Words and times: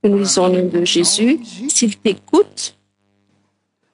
ue 0.05 0.09
nouisnomme 0.09 0.69
de 0.69 0.85
jss 0.85 1.19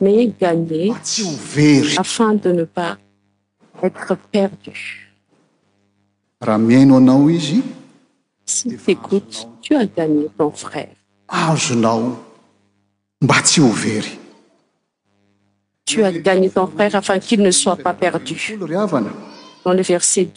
maigagnafin 0.00 2.34
de 2.42 2.52
ne 2.52 2.64
pas 2.64 2.96
être 3.82 4.16
perdu 4.32 5.12
raha 6.42 6.58
mieino 6.58 6.96
anao 6.96 7.28
izy 7.30 7.62
sil 8.54 8.74
técoute 8.84 9.46
tu 9.64 9.74
as 9.80 9.86
gagné 9.98 10.24
ton 10.38 10.50
frère 10.64 10.94
azonao 11.28 12.04
mba 13.24 13.36
tsi 13.42 13.58
overy 13.70 14.12
tu 15.90 15.98
as 16.08 16.12
gagné 16.28 16.46
ton 16.58 16.66
frère 16.74 16.92
afin 17.00 17.16
qu'il 17.24 17.40
ne 17.42 17.50
soit 17.62 17.76
pas 17.86 17.94
perdu 17.94 18.36
aantle 19.64 19.82
vers 19.82 20.02
5 20.02 20.32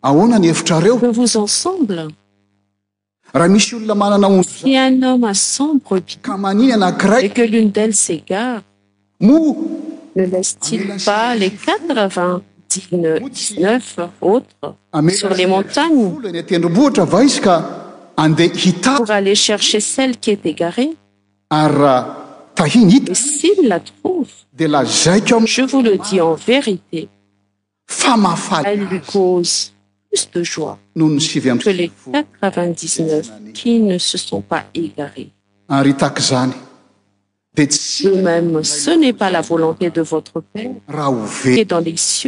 ensmblesi 0.02 0.03
un 4.73 5.03
homme 5.03 5.23
a 5.23 5.34
rebiet 6.92 7.30
que 7.36 7.42
l'une 7.42 7.72
d'elles 7.72 7.95
s'égareo 7.95 8.62
ne 10.16 10.25
laisset-il 10.25 10.81
pas 11.06 11.36
les 11.36 11.52
evin 12.08 12.42
aller 19.09 19.36
chercher 19.36 19.80
celle 19.80 20.17
qui 20.17 20.31
est 20.31 20.45
égarée 20.45 20.91
s'il 23.13 23.67
la 23.67 23.80
trouve 23.80 24.30
je 24.59 25.66
vous 25.69 25.81
le 25.81 25.97
dis 26.09 26.22
en 26.22 26.33
vérité 26.36 27.08
elle 28.66 28.80
lui 28.85 29.02
cause 29.02 29.72
plus 30.09 30.30
de 30.33 30.44
joie 30.44 30.78
que 30.95 31.69
les 31.69 31.91
quatrevit 32.41 32.73
dixnef 32.73 33.31
qui 33.53 33.79
ne 33.79 33.97
se 33.97 34.17
sont 34.17 34.41
pas 34.41 34.63
égarés 34.73 35.29
même 38.23 38.63
ce 38.63 38.91
n'est 38.97 39.13
pas 39.22 39.29
la 39.29 39.41
volonté 39.41 39.90
de 39.90 40.01
votre 40.01 40.41
pèredanecex 40.41 42.28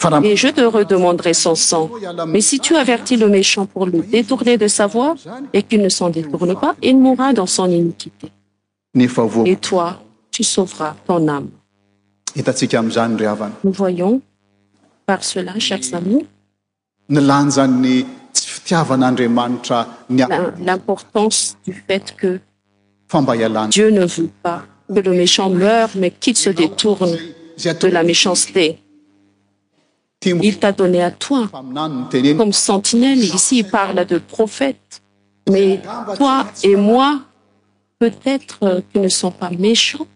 tan 0.00 0.24
e 0.24 0.36
je 0.36 0.52
te 0.52 0.62
redemanderai 0.78 1.34
son 1.34 1.54
sang 1.68 1.88
mais 2.32 2.44
si 2.48 2.56
tu 2.60 2.76
avertis 2.76 3.16
le 3.24 3.28
méchant 3.38 3.66
pour 3.72 3.84
le 3.86 4.00
détourner 4.16 4.56
de 4.64 4.68
sa 4.68 4.86
voix 4.86 5.14
et 5.56 5.62
qu'il 5.66 5.82
ne 5.82 5.88
s'en 5.98 6.10
détourne 6.10 6.54
pas 6.62 6.74
il 6.82 6.96
mourra 7.04 7.32
dans 7.32 7.46
son 7.56 7.68
iniquité 7.70 8.28
et 9.50 9.56
toi 9.68 9.86
tu 10.34 10.42
sauveras 10.54 10.92
ton 11.06 11.22
âme 11.38 11.48
hitasi 12.36 12.68
amzan 12.76 13.10
rv 13.22 13.40
nous 13.64 13.72
voyons 13.82 14.12
par 15.08 15.20
cela 15.32 15.52
chers 15.68 15.86
ami 15.98 16.16
nlanan 17.14 17.74
tsy 18.34 18.46
fitiavanandrmantra 18.54 19.78
l'importance 20.70 21.38
du 21.66 21.72
fait 21.86 22.06
que 22.20 22.32
amb 23.18 23.28
dieu 23.78 23.88
ne 23.98 24.04
vu 24.16 24.26
pas 24.44 24.60
qle 24.94 25.10
méchant 25.10 25.50
meurt 25.50 25.94
mais 25.96 26.10
quil 26.10 26.36
se 26.36 26.50
détourne 26.50 27.16
de 27.58 27.88
la 27.88 28.02
méchanceté 28.02 28.78
il 30.24 30.58
t'a 30.58 30.72
donné 30.72 31.02
à 31.02 31.10
toicomme 31.10 32.52
sentinelle 32.52 33.18
ici 33.18 33.62
parle 33.62 34.04
de 34.06 34.18
prophète 34.18 35.02
mais 35.50 35.80
toi 36.16 36.46
et 36.62 36.76
moi 36.76 37.20
peut-être 37.98 38.82
qui 38.92 38.98
ne 39.00 39.08
sont 39.08 39.30
pas 39.32 39.50
méchantsou 39.50 40.06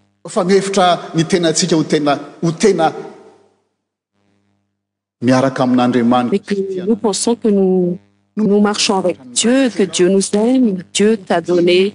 tena 1.28 2.92
miaraka 5.22 5.62
aminandrimanequenous 5.62 6.96
pensons 6.96 7.34
que 7.34 7.48
nous 7.48 8.60
marchons 8.60 8.96
avec 8.96 9.18
dieu 9.32 9.68
que 9.70 9.82
dieu 9.82 10.08
nous 10.08 10.26
aime 10.34 10.78
dieu 10.92 11.16
t'a 11.18 11.40
donné 11.40 11.94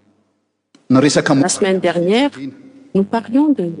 lsemainedernière 0.99 2.31
nous 2.93 3.03
parlions 3.03 3.47
de 3.49 3.71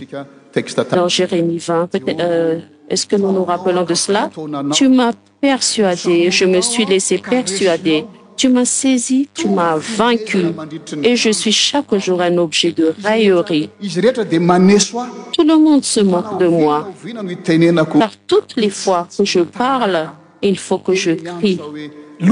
a 0.55 1.09
jrmi 1.09 1.59
2u 1.59 2.61
est-ce 2.89 3.06
que 3.06 3.17
nous 3.17 3.32
nous 3.32 3.44
rappelons 3.44 3.82
de 3.85 3.94
cela 3.94 4.31
tu 4.73 4.89
m'as 4.89 5.12
persuadé 5.41 6.31
je 6.31 6.44
me 6.44 6.61
suis 6.61 6.85
laissé 6.87 7.19
persuadr 7.19 7.81
tu 8.37 8.49
m'as 8.49 8.65
saisi 8.65 9.29
tu 9.35 9.49
m'as 9.49 9.77
vaincu 9.77 10.44
et 11.03 11.17
je 11.17 11.31
suis 11.31 11.53
chaque 11.53 11.94
jour 11.97 12.21
un 12.21 12.37
objet 12.38 12.73
de 12.73 12.94
raillerie 13.03 13.71
tout 15.33 15.44
le 15.44 15.59
monde 15.59 15.85
se 15.85 16.00
moque 16.00 16.38
de 16.38 16.47
moicar 16.47 18.11
toutes 18.27 18.55
les 18.56 18.71
fois 18.71 19.09
que 19.17 19.25
je 19.25 19.41
parle 19.41 20.11
il 20.43 20.59
faut 20.59 20.79
que 20.79 20.94
je 20.94 21.12
crie 21.41 21.59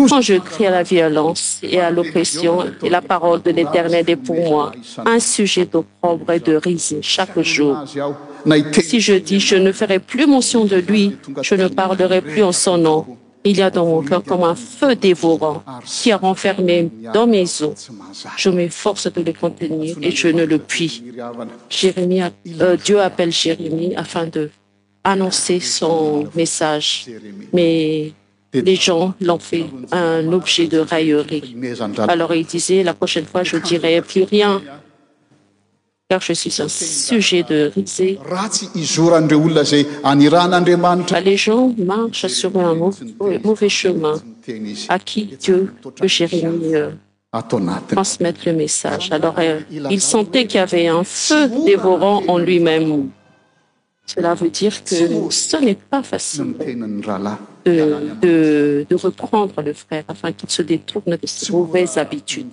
quand 0.09 0.21
je 0.23 0.35
crie 0.35 0.67
à 0.67 0.71
la 0.71 0.83
violence 0.83 1.61
et 1.63 1.81
à 1.81 1.91
l'oppressionet 1.91 2.65
la 2.89 3.01
parole 3.03 3.43
de 3.43 3.51
l'éternel 3.51 4.05
est 4.09 4.17
pour 4.17 4.37
moi 4.37 4.73
un 5.05 5.19
sujet 5.21 5.67
d'opprobre 5.67 6.33
et 6.33 6.41
de 6.41 6.57
risi 6.57 6.99
chaque 7.03 7.41
jour 7.41 7.79
si 8.73 9.01
je 9.01 9.15
dis 9.15 9.41
je 9.41 9.57
ne 9.57 9.73
ferai 9.73 9.99
plus 9.99 10.27
mention 10.27 10.65
de 10.67 10.77
lui 10.77 11.17
je 11.43 11.55
ne 11.55 11.69
parlerai 11.69 12.21
plus 12.21 12.43
en 12.43 12.53
son 12.53 12.79
non 12.79 13.07
il 13.45 13.59
y 13.59 13.63
a 13.63 13.69
dans 13.71 13.85
mon 13.85 14.01
cœur 14.03 14.25
comme 14.25 14.43
un 14.43 14.55
feu 14.55 14.95
dévorant 14.97 15.63
qui 15.85 16.11
at 16.13 16.17
renfermé 16.17 16.91
dans 17.13 17.27
mes 17.27 17.45
eux 17.61 17.75
je 18.37 18.49
m'efforce 18.49 19.13
de 19.13 19.23
le 19.23 19.33
contenir 19.33 19.97
et 20.03 20.11
je 20.11 20.29
ne 20.29 20.45
le 20.45 20.59
puis 20.59 21.05
jrémie 21.71 22.23
euh, 22.61 22.77
dieu 22.83 23.01
appelle 23.01 23.31
jérémie 23.33 23.95
afin 23.97 24.27
de 24.27 24.51
annoncer 25.05 25.61
son 25.61 26.27
message 26.35 27.07
mais 27.53 28.13
les 28.55 28.77
gens 28.77 29.13
l'ont 29.21 29.39
fait 29.39 29.67
un 29.93 30.33
objet 30.33 30.67
de 30.67 30.79
raillerie 30.79 31.55
alors 32.09 32.35
il 32.35 32.47
disait 32.47 32.83
la 32.83 32.95
prochaine 32.95 33.27
fois 33.27 33.43
je 33.45 33.59
dirais 33.59 34.01
plus 34.01 34.23
rien 34.25 34.63
jesis 36.23 36.59
unsjet 37.11 37.49
delgen 37.49 37.85
marhent 41.87 42.29
sur 42.29 42.45
un 42.63 42.81
mauvais 43.45 43.69
chemin 43.69 44.17
à 44.89 44.99
qui 44.99 45.31
ieu 45.49 45.73
e 46.75 46.91
jransmette 47.93 48.45
le 48.47 48.53
messa 48.53 48.97
os 48.97 49.11
euh, 49.39 49.61
il 49.97 50.01
sentait 50.15 50.45
qu'il 50.47 50.61
y 50.61 50.65
avait 50.71 50.87
un 51.01 51.05
feu 51.05 51.45
dévorant 51.65 52.23
en 52.33 52.39
lui-même 52.39 53.09
cela 54.15 54.35
veut 54.35 54.51
dire 54.51 54.75
que 54.85 54.95
ce 55.31 55.57
n'est 55.65 55.79
pas 55.95 56.03
facile 56.03 56.55
de 58.87 58.95
reprendre 59.07 59.57
le 59.69 59.73
frère 59.73 60.05
afin 60.09 60.31
qu'il 60.37 60.51
se 60.51 60.61
détourne 60.63 61.15
de 61.25 61.29
se 61.37 61.51
mauvaise 61.53 61.97
habitude 61.97 62.53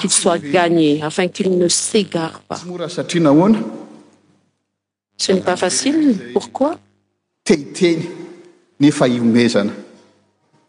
qu'ilsoit 0.00 0.38
gag 0.38 1.00
afin 1.02 1.28
qu'il 1.28 1.56
ne 1.56 1.68
s'égare 1.68 2.40
pa 2.48 2.56
ce 5.18 5.32
n'est 5.32 5.40
pas 5.40 5.56
facile 5.56 6.30
pourquoi 6.32 6.78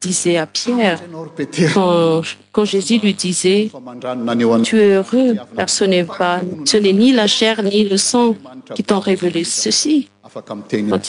pierrequand 0.00 1.02
jésus 2.64 2.98
lui 2.98 3.14
disait 3.14 3.70
tu 4.64 4.80
es 4.80 4.94
heureux 4.94 5.36
car 5.56 5.66
cnepas 5.68 6.40
ce 6.64 6.76
n'est 6.76 6.92
ni 6.92 7.10
la 7.12 7.26
chair 7.28 7.60
ni 7.62 7.88
le 7.88 7.96
sang 7.96 8.34
qui 8.74 8.84
t'ont 8.84 9.00
révélé 9.00 9.44
ceciuand 9.44 10.04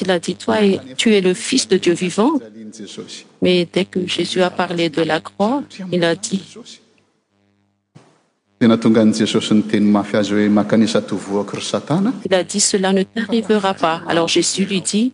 il 0.01 0.11
a 0.11 0.19
dit 0.19 0.35
toie 0.35 0.55
tu 0.95 1.13
es 1.13 1.19
le 1.21 1.33
fils 1.33 1.67
de 1.67 1.77
dieu 1.77 1.93
vivant 1.93 2.33
mais 3.41 3.67
dès 3.71 3.85
que 3.85 4.05
jésus 4.07 4.41
a 4.41 4.49
parlé 4.49 4.89
de 4.89 5.01
la 5.01 5.19
croix 5.21 5.63
il 5.91 6.03
a 6.03 6.15
diton 6.15 6.45
jeos 6.63 6.81
il 8.59 8.71
a 12.31 12.43
dit 12.43 12.59
cela 12.59 12.91
ne 12.93 13.03
t'arrivera 13.03 13.73
pas 13.75 14.01
alors 14.07 14.27
jsus 14.29 14.65
lui 14.65 14.81
dit 14.81 15.13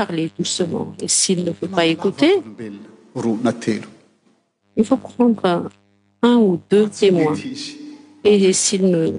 parler 0.00 0.26
doucement 0.38 0.88
et 1.04 1.08
s'il 1.18 1.40
ne 1.48 1.54
veut 1.58 1.68
pas 1.78 1.86
écouter 1.94 2.32
il 4.80 4.84
faut 4.88 4.96
prendre 5.12 5.46
un 6.30 6.36
ou 6.46 6.52
deux 6.70 6.86
témoins 7.02 7.36
s'il 8.52 8.84
e 8.84 9.12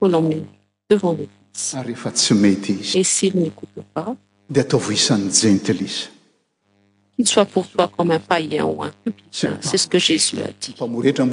a 0.00 0.08
lemmeer 0.08 0.44
evantet 0.88 1.28
s'il 1.54 3.34
neas 3.36 3.50
quil 7.16 7.26
soit 7.26 7.46
pour 7.46 7.66
toi 7.68 7.90
comme 7.96 8.10
un 8.12 8.20
païen 8.20 8.64
ou 8.66 8.82
un 8.82 8.92
publicin 9.04 9.58
c''est 9.60 9.76
ce 9.76 9.86
que 9.88 9.98
jésus 9.98 10.36
a 10.40 10.50
ditepublicain 10.60 11.28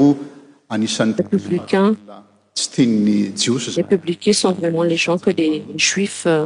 sot 4.15 4.51
vraiment 4.53 4.83
les 4.83 4.97
gens 4.97 5.17
que 5.19 5.29
les 5.31 5.63
juifs 5.77 6.25
euh, 6.27 6.45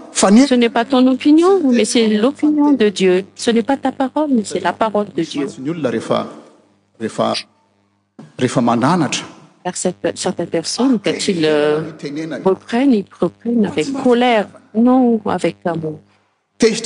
ce 0.15 0.53
n'est 0.55 0.69
pas 0.69 0.85
ton 0.85 1.05
opinion 1.07 1.59
mais 1.71 1.85
c'est 1.85 2.07
l'opinion 2.09 2.71
de 2.73 2.89
dieu 2.89 3.25
ce 3.35 3.51
n'est 3.51 3.63
pas 3.63 3.77
ta 3.77 3.91
parole 3.91 4.29
ms 4.29 4.43
c'est 4.53 4.59
la 4.59 4.73
parole 4.73 5.07
de 5.15 5.23
dieu 5.23 5.47
certaine 10.15 10.47
personneerene 10.47 11.93
erennen 12.73 13.63
avec 13.73 13.93
colère 14.03 14.47
non 14.75 15.19
avec 15.25 15.55
amour 15.65 15.99
ataiz 16.59 16.77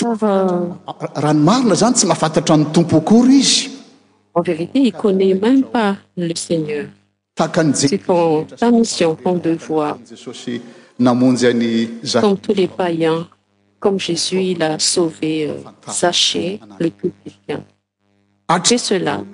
euh, 0.04 0.74
ranomarina 1.16 1.76
zany 1.76 1.94
tsy 1.96 2.06
mafantatra 2.08 2.58
ny 2.58 2.66
tompocouro 2.74 3.28
izy 3.30 3.70
en 4.36 4.42
vérité 4.42 4.80
i 4.90 4.92
connait 4.92 5.34
même 5.46 5.64
pas 5.64 5.96
le 6.18 6.36
seigneur 6.36 6.86
ta 8.60 8.72
mission 8.72 9.16
ton 9.24 9.36
devoir 9.50 9.98
namonyaomme 11.00 12.38
tous 12.44 12.54
les 12.62 12.68
païens 12.82 13.28
comme 13.80 14.00
jésus 14.00 14.42
il 14.54 14.64
a 14.64 14.80
sauvé 14.80 15.32
euh, 15.50 16.10
ach 16.10 16.38
le 16.80 16.90
e 18.48 18.78
celacomme 18.78 19.26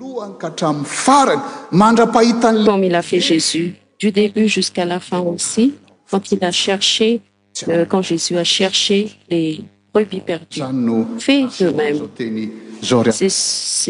il 2.86 2.94
a 2.94 3.02
fait 3.02 3.20
jésus 3.20 3.74
du 3.98 4.12
début 4.12 4.46
jusqu'à 4.48 4.84
la 4.84 5.00
fin 5.00 5.18
aussi 5.20 5.74
q 6.08 6.16
la 6.40 6.52
quand 7.86 7.98
euh, 7.98 8.02
jsus 8.16 8.38
a 8.38 8.44
cherché 8.44 9.10
les 9.28 9.60
brebits 9.92 10.22
perdus 10.24 10.62
fait 11.18 11.42
e 11.60 11.70
mêmec'est 11.72 12.52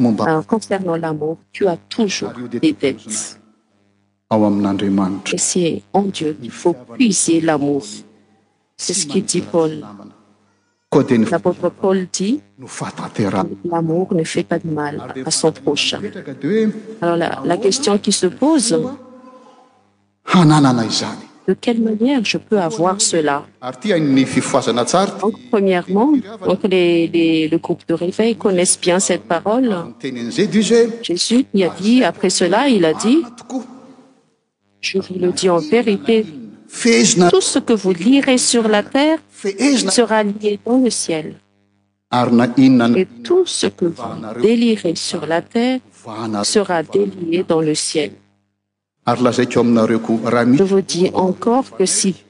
Euh, 0.00 0.42
concernant 0.46 0.96
l'amour 0.96 1.36
tu 1.52 1.66
as 1.68 1.76
toujours 1.76 2.32
des 2.50 2.72
dêtesaamandrimat 2.72 5.10
et 5.32 5.36
c'est 5.38 5.82
en 5.92 6.04
dieu 6.16 6.34
quil 6.40 6.50
faut 6.50 6.72
puiser 6.72 7.42
l'amour 7.42 7.84
c'est 8.78 8.94
ce 8.94 9.06
que 9.06 9.18
dit 9.18 9.42
paull'apôtre 9.42 11.70
paul 11.82 12.08
dit 12.10 12.40
l'amour 13.70 14.14
ne 14.14 14.24
fait 14.24 14.42
pas 14.44 14.58
de 14.58 14.70
mal 14.70 15.02
à 15.26 15.30
son 15.30 15.52
prochain 15.52 16.00
alosla 17.02 17.56
question 17.58 17.98
qui 17.98 18.12
se 18.12 18.26
pose 18.28 18.72
anananian 20.32 21.08
ah, 21.08 21.16
quelle 21.54 21.80
manière 21.80 22.24
je 22.24 22.38
peux 22.38 22.58
avoir 22.58 23.00
cela 23.00 23.44
premièrement 25.50 26.12
donc 26.44 26.58
le 26.64 27.56
groupe 27.56 27.82
de 27.88 27.94
réveil 27.94 28.36
connaissent 28.36 28.78
bien 28.80 28.98
cette 29.00 29.22
parole 29.22 29.70
jésus 31.02 31.44
y 31.54 31.64
a 31.64 31.70
dit 31.80 32.04
après 32.04 32.30
cela 32.30 32.68
il 32.68 32.84
a 32.84 32.94
dit 32.94 33.22
je 34.80 34.98
vous 34.98 35.18
le 35.18 35.32
dis 35.32 35.50
en 35.50 35.58
vérité 35.58 36.24
tout 37.30 37.40
ce 37.40 37.58
que 37.58 37.72
vous 37.72 37.92
lirez 37.92 38.38
sur 38.38 38.68
la 38.68 38.82
terre 38.82 39.18
sera 39.88 40.22
lié 40.22 40.58
dans 40.64 40.78
le 40.78 40.90
ciel 40.90 41.34
e 42.12 43.04
tout 43.22 43.42
ce 43.46 43.66
que 43.68 43.84
vous 43.86 44.40
délirez 44.42 44.94
sur 44.96 45.26
la 45.26 45.42
terre 45.42 45.80
sera 46.44 46.82
délié 46.82 47.44
dans 47.46 47.60
le 47.60 47.74
ciel 47.74 48.12
je 49.06 50.62
vous 50.64 50.80
dis 50.80 51.10
encore 51.14 51.64
que 51.76 51.86
si 51.86 52.24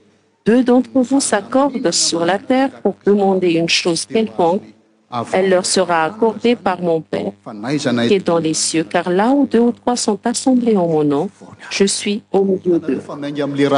deux 0.47 0.63
d'entre 0.65 0.89
vous 0.95 1.21
s'accordent 1.21 1.91
sur 1.91 2.25
la 2.25 2.39
terre 2.39 2.71
pour 2.83 2.95
demander 3.05 3.51
une 3.53 3.69
chose 3.69 4.07
quelconque 4.07 4.63
elle 5.33 5.51
leur 5.51 5.67
sera 5.67 6.05
accordée 6.05 6.55
par 6.55 6.81
mon 6.81 7.01
pèreet 7.01 7.35
dans 8.25 8.39
les 8.39 8.55
cieux 8.55 8.85
car 8.85 9.11
là 9.11 9.31
où 9.31 9.45
deux 9.47 9.59
ou 9.59 9.73
trois 9.73 9.97
sont 9.97 10.19
assemblées 10.25 10.77
en 10.77 10.87
mon 10.87 11.03
nom 11.03 11.29
je 11.71 11.85
suis 11.85 12.23
au 12.31 12.45
milieu 12.45 12.79
d'euxyez 12.79 13.69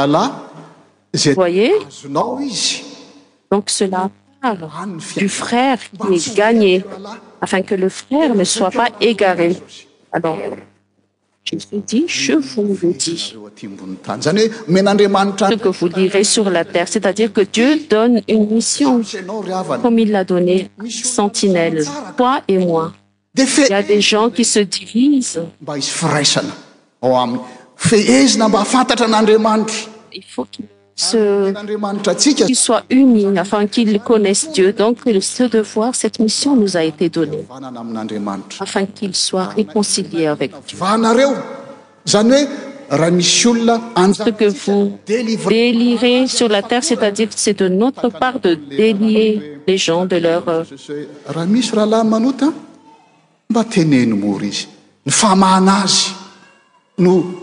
donc 3.51 3.67
cela 3.69 4.09
pare 4.41 4.87
du 5.17 5.27
frère 5.29 5.79
qui 5.79 6.13
est 6.13 6.35
gagné 6.35 6.83
afin 7.41 7.61
que 7.63 7.73
le 7.73 7.89
frère 7.89 8.35
ne 8.35 8.43
soit 8.43 8.69
pas 8.71 8.89
égaré 9.01 9.55
eny 14.25 14.49
emenandriamantrce 14.69 15.55
que 15.57 15.67
vous 15.69 15.87
lirez 15.87 16.23
sur 16.23 16.49
la 16.49 16.63
terre 16.63 16.87
c'est-à-dire 16.87 17.33
que 17.33 17.41
dieu 17.41 17.81
donne 17.89 18.21
une 18.29 18.47
mission 18.47 19.01
comme 19.81 19.99
il 19.99 20.11
l'a 20.11 20.23
donné 20.23 20.69
sentinelle 20.89 21.85
toi 22.15 22.41
et 22.47 22.57
moi 22.57 22.93
des 23.35 24.01
gens 24.01 24.29
qui 24.29 24.45
se 24.45 24.59
dirisent 24.59 25.41
mba 25.61 25.77
isfraisanaami 25.83 26.53
oh, 27.01 27.39
fezn 27.89 28.39
mba 28.49 28.61
fantatra 28.63 29.07
nandriamanitrat 29.07 30.72
soit 32.55 32.85
uni 32.89 33.37
afin 33.39 33.67
qu'ils 33.67 33.99
connaisse 33.99 34.51
dieu 34.51 34.71
donc 34.73 34.97
ce 35.21 35.43
devoir 35.43 35.95
cette 35.95 36.19
mission 36.19 36.55
nous 36.55 36.77
a 36.77 36.83
été 36.83 37.09
donné 37.09 37.39
afin 38.59 38.85
qu'ils 38.85 39.15
soit 39.15 39.45
réconciliés 39.55 40.27
avec 40.27 40.51
dvae 40.51 41.27
zn 42.05 42.31
e 42.35 42.39
rah 42.89 43.09
misy 43.11 43.47
olnce 43.47 44.25
que 44.41 44.49
vous 44.65 44.83
délirez 45.05 46.27
sur 46.27 46.49
la 46.49 46.61
terre 46.61 46.83
c'est-à-dire 46.83 47.29
c'est 47.35 47.57
de 47.57 47.67
notre 47.69 48.09
part 48.09 48.39
de 48.41 48.53
délier 48.55 49.31
les 49.67 49.77
gens 49.77 50.05
de 50.05 50.17
leur 50.17 50.43
euh, 50.49 50.63
ra 51.35 51.45
misy 51.45 51.69
ralà 51.75 52.03
mnout 52.03 52.41
mba 53.51 53.63
tneno 53.63 54.15
mor 54.25 54.41
iz 54.51 54.59
ny 55.05 55.11
famanazy 55.19 56.07
no 57.05 57.42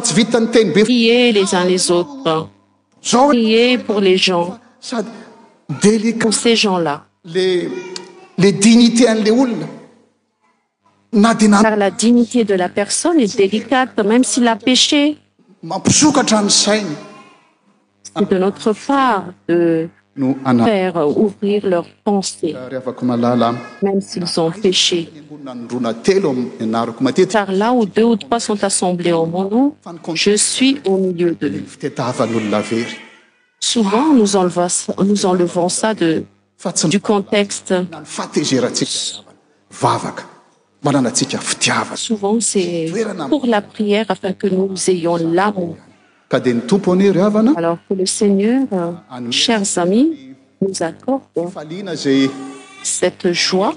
fy 0.00 0.14
vitan 0.16 0.46
tey 0.52 0.64
les 1.34 1.52
uns 1.54 1.64
les 1.68 1.90
autres 1.90 2.48
pour 3.86 4.00
les 4.00 4.16
genso 4.16 4.54
ces 6.30 6.56
gens 6.56 6.78
làles 6.78 7.70
dignités 8.38 9.08
anle 9.14 9.30
oulna 9.30 9.66
nadc 11.12 11.76
la 11.86 11.90
dignité 11.90 12.44
de 12.44 12.54
la 12.54 12.68
personne 12.80 13.18
est 13.20 13.36
délicate 13.44 13.98
même 14.12 14.24
s'il 14.24 14.48
a 14.48 14.56
péché 14.56 15.16
mampisokatra 15.62 16.40
n 16.42 16.48
sainy 16.48 16.96
c'est 18.14 18.28
de 18.30 18.38
notre 18.38 18.72
parte 18.86 19.52
ovi 20.20 21.60
leu 21.64 21.82
pmêm 22.04 22.22
s'ils 24.00 24.40
ont 24.40 24.50
péar 27.14 27.52
là 27.52 27.72
où 27.72 27.86
dux 27.86 28.02
ou 28.02 28.16
trois 28.16 28.40
sont 28.40 28.62
assmblés 28.62 29.12
nou 29.12 29.74
je 30.14 30.36
suis 30.36 30.80
au 30.84 30.98
mili 30.98 31.24
de 31.40 31.52
souvent 33.58 34.08
ous 34.22 34.36
enlevons 34.36 35.68
ça 35.70 35.94
ddu 35.94 36.24
x 37.48 37.62
soue 41.94 42.38
c'est 42.40 42.92
pour 43.30 43.46
la 43.46 43.60
priè 43.62 44.02
afin 44.08 44.32
que 44.32 44.46
nous 44.46 44.72
ayns 44.90 45.18
lo 45.38 45.74
ors 46.32 47.78
que 47.88 47.94
le 47.94 48.06
seigneur 48.06 48.66
euh, 48.72 48.92
ah, 49.10 49.20
chers 49.30 49.78
amis 49.78 50.16
nous 50.60 50.82
accorde 50.82 51.22
cette 52.82 53.32
joie 53.32 53.74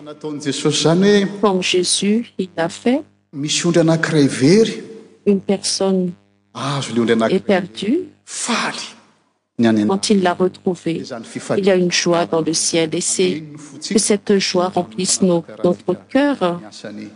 comme 1.42 1.62
jésus 1.62 2.28
il 2.38 2.50
a 2.58 2.68
fait 2.70 3.02
une 5.26 5.42
personne 5.42 6.12
ah, 6.54 6.80
e 6.82 7.38
perduequand 7.40 10.02
il 10.10 10.22
l'a 10.24 10.34
retrouvé 10.34 11.02
il 11.58 11.66
y 11.66 11.72
a 11.72 11.76
une 11.76 11.92
joie 11.92 12.26
dans 12.26 12.42
le 12.42 12.54
ciel 12.54 12.90
et 12.94 13.02
c'estue 13.02 14.00
cette 14.00 14.38
joie 14.40 14.70
remplisse 14.70 15.22
notre 15.22 15.96
cœur 16.08 16.62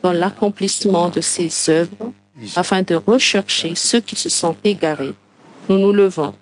dans 0.03 0.11
l'accomplissement 0.13 1.07
de 1.09 1.21
ces 1.21 1.69
œuvres 1.71 2.11
afin 2.55 2.81
de 2.81 2.95
rechercher 2.95 3.73
ceux 3.75 3.99
qui 4.01 4.15
se 4.15 4.29
sont 4.29 4.55
égarés 4.63 5.13
nunole 5.69 6.09
von 6.11 6.38